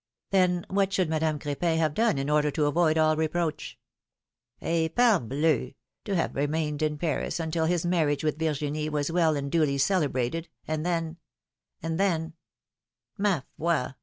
[0.31, 3.77] Then, what should Madame Cr^pin have done in order to avoid all reproach?
[4.59, 4.89] ^^Eh!
[4.91, 5.75] jparhleu!
[6.05, 10.49] to have remained in Paris until his marriage with Virginie was well and duly celebrated,
[10.67, 11.17] and then—
[11.83, 12.33] and then—
[13.19, 13.93] mafoi!